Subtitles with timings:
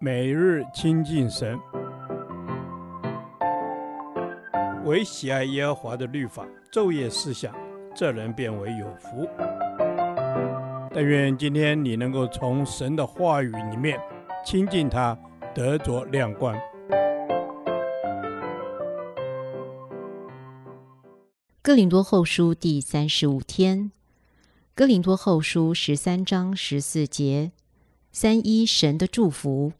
[0.00, 1.58] 每日亲近神，
[4.84, 7.54] 唯喜爱耶和华的律法，昼夜思想，
[7.94, 9.28] 这人便为有福。
[10.92, 14.00] 但愿今天你能够从神的话语里面
[14.44, 15.18] 亲近他，
[15.54, 16.56] 得着亮光。
[21.62, 23.90] 哥林多后书第三十五天，
[24.74, 27.52] 哥林多后书十三章十四节，
[28.16, 29.72] 三一神的祝福。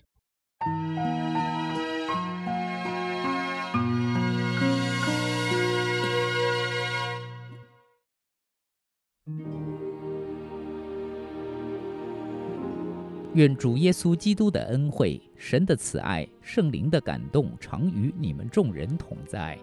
[13.34, 19.56] 愿主耶稣基督的恩惠、神的慈爱、圣灵的感动，常与你们众人同在。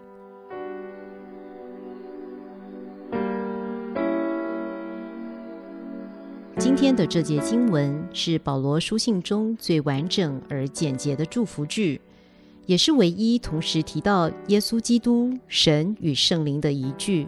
[6.62, 12.00] 今天的这节经文是保罗书信中最完整而简洁的祝福句，
[12.66, 17.26] 也是唯一同时提到耶稣基督、神与圣灵的一句。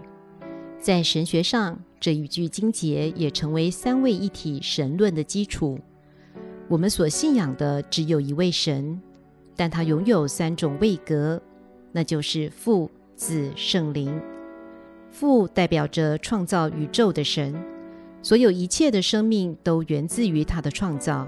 [0.79, 5.77] 在神学上，这一句经节也成为三位一体神论的基础。
[6.69, 9.01] 我们所信仰的只有一位神，
[9.53, 11.41] 但他拥有三种位格，
[11.91, 14.17] 那就是父、子、圣灵。
[15.11, 17.53] 父代表着创造宇宙的神。
[18.25, 21.27] 所有一切的生命都源自于他的创造。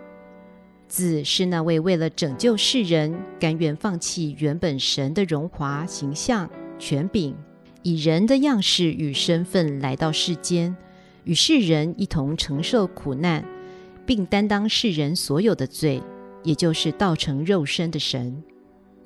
[0.87, 7.35] 子是那位为了拯救世人，甘愿放弃原本神的荣华形象、权柄，
[7.83, 10.75] 以人的样式与身份来到世间，
[11.23, 13.45] 与世人一同承受苦难，
[14.03, 16.01] 并担当世人所有的罪，
[16.41, 18.41] 也就是道成肉身的神。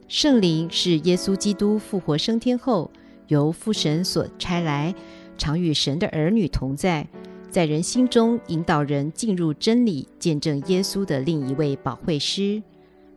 [0.07, 2.89] 圣灵是耶稣基督复活升天后，
[3.27, 4.95] 由父神所差来，
[5.37, 7.05] 常与神的儿女同在。
[7.51, 12.63] 在人心中引导人进入真理，见证耶稣的另一位保惠师，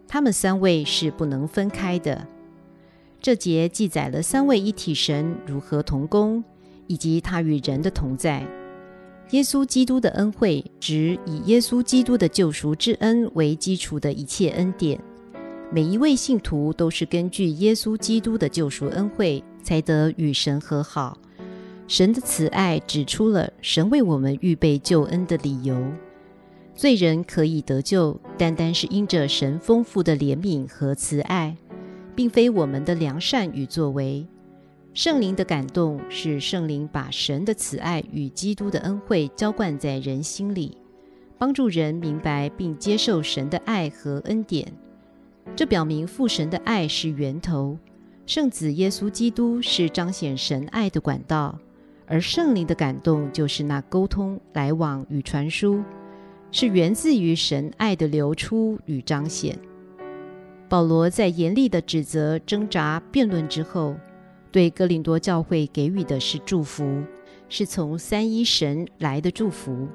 [0.09, 2.27] 他们三位是不能分开的。
[3.21, 6.43] 这节记载了三位一体神如何同工，
[6.89, 8.45] 以及他与人的同在。
[9.31, 15.01] 耶稣基督的恩惠，指以耶稣基督的救赎之恩为基础的一切恩典。
[15.71, 21.17] 每一位信徒都是根据耶稣基督的救赎恩惠，才得与神和好。
[21.87, 25.77] 神的慈爱指出了神为我们预备救恩的理由。
[26.75, 31.57] 罪人可以得救，单单是因着神丰富的怜悯和慈爱，
[32.17, 34.27] 并非我们的良善与作为。
[34.93, 40.77] 圣灵的感动是圣灵把神的慈爱与基督的恩惠浇灌在人心里，
[41.37, 44.73] 帮助人明白并接受神的爱和恩典。
[45.55, 47.77] 这表明父神的爱是源头，
[48.27, 51.59] 圣子耶稣基督是彰显神爱的管道。
[52.07, 55.83] 而圣灵的感动，就是那沟通、来往与传输，
[56.51, 59.59] 是源自于神爱的流出与彰显。
[60.69, 63.95] 保罗在严厉的指责、挣扎、辩论之后，
[64.51, 67.03] 对哥林多教会给予的是祝福，
[67.49, 69.89] 是从三一神来的祝福。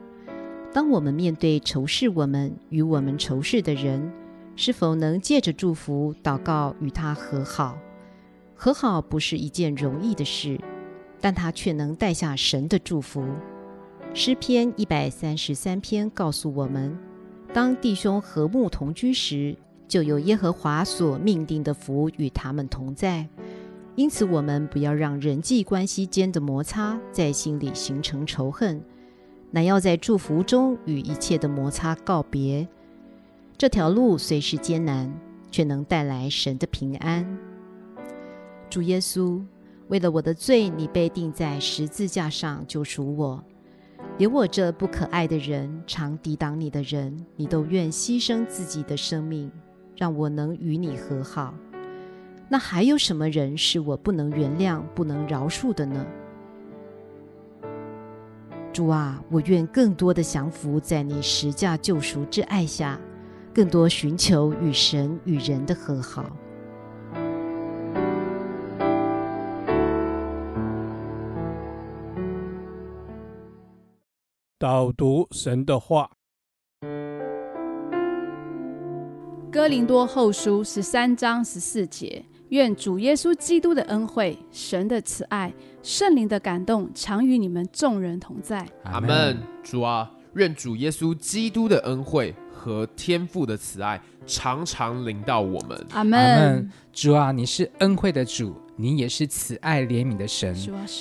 [0.72, 4.12] 当我们面对仇视我们与我们仇视的人，
[4.56, 7.78] 是否能借着祝福祷告与他和好？
[8.56, 10.59] 和好不是一件容易的事。
[11.22, 13.25] 但他却能带下神的祝福。
[14.13, 16.97] 诗篇一百三十三篇告诉我们：
[17.53, 19.56] 当弟兄和睦同居时，
[19.88, 23.28] 就有耶和华所命定的福与他们同在。
[23.96, 28.81] 因此，我们不要让人际关系间的摩擦在心里形成仇恨，
[29.52, 32.68] 乃要在祝福中与一切的摩擦告别。
[33.58, 35.13] 这条路虽是艰难，
[35.52, 37.38] 却能带来神的平安。
[38.69, 39.40] 主耶稣。
[39.90, 43.44] 为了我的罪，你被钉在十字架上救赎我，
[44.20, 49.52] 连我这不可爱的人，常抵挡你的人，你都愿牺牲自己的生命，
[49.96, 51.56] 让我能与你和好。
[52.48, 56.06] 那还有什么人是我不能原谅、不能饶恕的呢？
[58.72, 63.02] 主啊，我愿更多的降服在你十架救赎之爱下，
[63.52, 66.30] 更多寻求与神与人的和好。
[74.59, 76.11] 导读神的话，
[79.50, 88.67] 《哥林多后书》十三章十四节：愿主耶稣基督的恩惠、神的慈爱、圣灵的感动，常与你们众人同在。
[88.84, 89.38] 阿门。
[89.64, 92.35] 主啊，愿主耶稣基督的恩惠。
[92.52, 95.88] 和天父的慈爱常常临到我们。
[95.91, 96.70] 阿门。
[96.91, 100.55] 主啊，你是恩惠的主，你也是慈爱怜悯的神。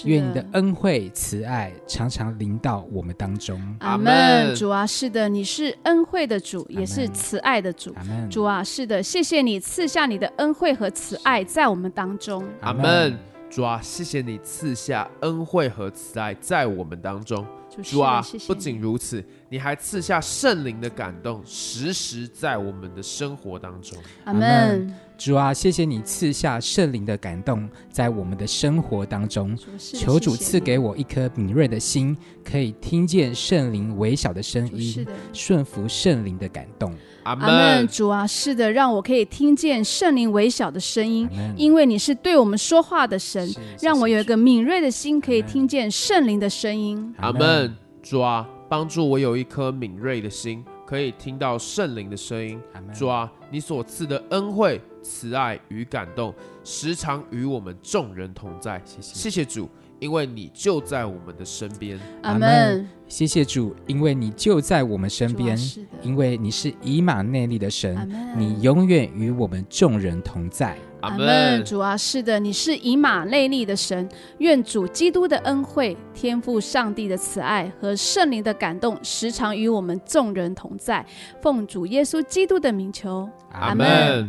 [0.04, 3.62] 愿你的恩惠慈爱常常临到我们当中。
[3.78, 4.52] 阿门。
[4.56, 7.94] 主啊，是的，你是恩惠的主，也是慈爱的主。
[8.28, 12.44] 主啊，是的，谢谢你赐下你的恩惠和慈爱在我们当中。
[12.62, 13.16] 阿门。
[13.48, 17.46] 主啊，谢谢你赐下恩惠和慈爱在我们当中。
[17.81, 23.96] 主啊，不仅如此，你还赐下圣灵的感动，时时在我们的生活当中。
[24.24, 24.92] 阿门。
[25.19, 29.59] 主啊，谢谢你赐下圣灵的感动，在我们的生活当中。
[29.76, 36.94] 求主赐给我一颗敏锐的心，可以听见圣灵微小的声音，顺服圣灵的感动。
[37.25, 37.85] 阿门。
[37.88, 47.12] 主啊，是的，让我可以听见圣灵微小的声音，因为你是对我们说话的神，让我有一个敏锐的心，可以听见圣灵的声音。
[47.19, 47.76] 阿门。
[48.00, 52.59] 主啊，帮助我有一颗敏锐的心，可以听到圣灵的声音。
[52.94, 58.81] 主啊，你所赐的恩惠、慈爱与感动，时常与我们众人同在。
[58.84, 59.66] 谢谢，谢谢主，
[59.99, 61.99] 因为你就在我们的身边。
[62.22, 62.87] 阿门。
[63.08, 65.56] 谢谢主，因为你就在我们身边，
[66.02, 67.96] 因为你是以马内利的神，
[68.37, 70.76] 你永远与我们众人同在。
[71.00, 71.64] 阿门。
[71.64, 74.06] 主啊，是的，你是以马内利的神，
[74.40, 81.02] 愿主基督的恩惠、天赋上帝的慈爱和圣灵的感动，时常与我们众人同在。
[81.40, 84.28] 奉主耶稣基督的名求，阿门。